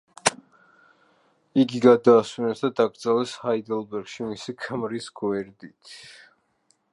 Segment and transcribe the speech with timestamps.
[1.63, 5.93] იგი გადაასვენეს და დაკრძალეს ჰაიდელბერგში, მისი ქმრის გვერდით.